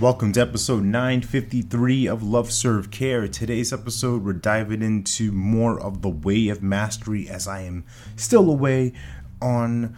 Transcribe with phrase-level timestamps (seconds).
[0.00, 3.28] Welcome to episode 953 of Love Serve Care.
[3.28, 7.84] Today's episode, we're diving into more of the way of mastery as I am
[8.16, 8.92] still away
[9.40, 9.96] on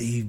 [0.00, 0.24] a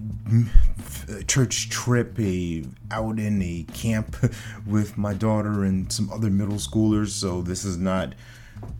[1.28, 4.16] church trip, a out in a camp
[4.68, 7.10] with my daughter and some other middle schoolers.
[7.10, 8.14] So this is not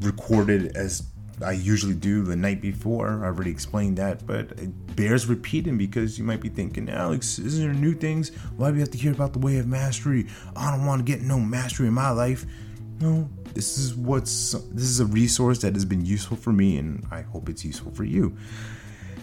[0.02, 1.04] recorded as
[1.44, 3.24] I usually do the night before.
[3.24, 7.64] I already explained that, but it bears repeating because you might be thinking, Alex, isn't
[7.64, 8.30] there new things?
[8.58, 10.28] Why do we have to hear about the way of mastery?
[10.56, 12.46] I don't want to get no mastery in my life.
[13.00, 17.06] No, this is what's this is a resource that has been useful for me, and
[17.12, 18.36] I hope it's useful for you.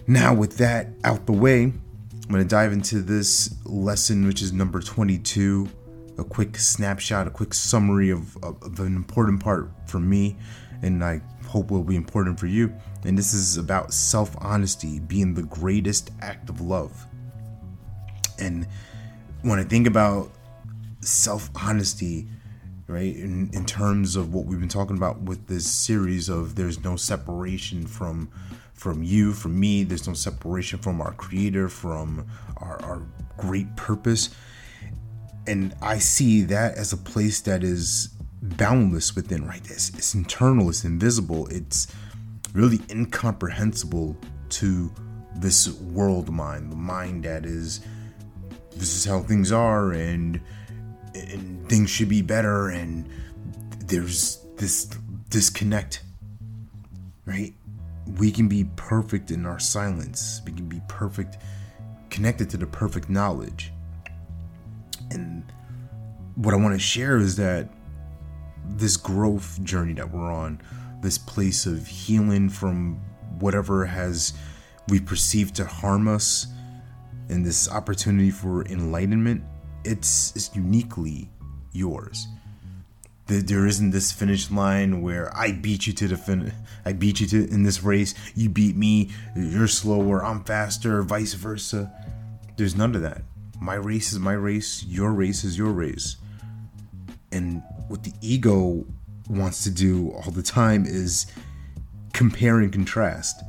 [0.07, 4.53] Now, with that out the way, I'm going to dive into this lesson, which is
[4.53, 5.69] number 22.
[6.19, 10.37] A quick snapshot, a quick summary of, of, of an important part for me,
[10.81, 12.75] and I hope will be important for you.
[13.05, 17.07] And this is about self honesty being the greatest act of love.
[18.39, 18.67] And
[19.43, 20.31] when I think about
[21.01, 22.27] self honesty,
[22.87, 26.83] right, in, in terms of what we've been talking about with this series of there's
[26.83, 28.31] no separation from
[28.75, 32.27] from you, from me, there's no separation from our creator, from
[32.59, 33.03] our, our
[33.39, 34.31] great purpose.
[35.47, 38.11] And I see that as a place that is
[38.57, 39.63] boundless within, right?
[39.65, 41.87] It's, it's internal, it's invisible, it's
[42.53, 44.17] really incomprehensible
[44.49, 44.93] to
[45.37, 47.81] this world mind, the mind that is
[48.71, 50.41] this is how things are and
[51.15, 53.09] and things should be better and
[53.87, 54.85] there's this
[55.31, 56.03] disconnect
[57.27, 57.53] right?
[58.19, 60.41] We can be perfect in our silence.
[60.47, 61.39] We can be perfect
[62.09, 63.73] connected to the perfect knowledge.
[65.11, 65.45] And
[66.37, 67.69] what i want to share is that
[68.79, 70.61] this growth journey that we're on,
[71.03, 73.01] this place of healing from
[73.39, 74.33] whatever has
[74.89, 76.47] we perceived to harm us,
[77.29, 79.43] and this opportunity for enlightenment,
[79.85, 81.29] it's, it's uniquely
[81.73, 82.29] yours.
[83.27, 86.53] There isn't this finish line where I beat you to the fin.
[86.85, 88.15] I beat you to in this race.
[88.37, 89.11] You beat me.
[89.35, 90.25] You're slower.
[90.25, 91.03] I'm faster.
[91.03, 91.93] Vice versa.
[92.57, 93.23] There's none of that.
[93.61, 94.85] My race is my race.
[94.85, 96.19] Your race is your race.
[97.33, 98.85] And what the ego
[99.29, 101.27] wants to do all the time is
[102.13, 103.43] compare and contrast.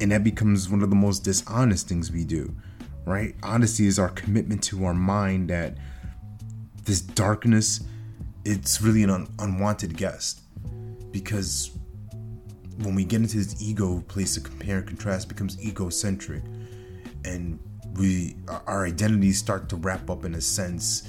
[0.00, 2.54] And that becomes one of the most dishonest things we do,
[3.04, 3.34] right?
[3.42, 5.76] Honesty is our commitment to our mind that
[6.84, 7.80] this darkness,
[8.44, 10.42] it's really an un- unwanted guest.
[11.10, 11.70] Because
[12.82, 16.42] when we get into this ego place to compare and contrast becomes egocentric.
[17.24, 17.58] And
[17.94, 18.36] we
[18.66, 21.08] our identities start to wrap up in a sense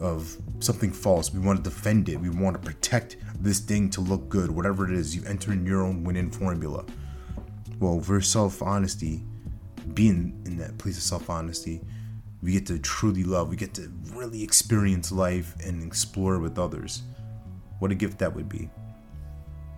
[0.00, 1.32] of something false.
[1.32, 2.16] We want to defend it.
[2.16, 5.14] We want to protect this thing to look good, whatever it is.
[5.14, 6.84] You enter in your own winning formula.
[7.80, 9.22] Well, for self honesty,
[9.94, 11.80] being in that place of self honesty,
[12.42, 13.48] we get to truly love.
[13.48, 17.02] We get to really experience life and explore with others.
[17.78, 18.70] What a gift that would be.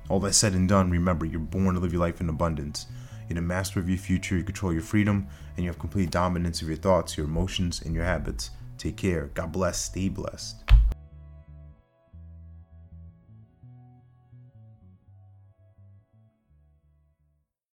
[0.08, 2.86] All that said and done, remember you're born to live your life in abundance.
[3.28, 6.62] You're the master of your future, you control your freedom, and you have complete dominance
[6.62, 8.50] of your thoughts, your emotions, and your habits.
[8.80, 9.30] Take care.
[9.34, 9.78] God bless.
[9.78, 10.69] Stay blessed.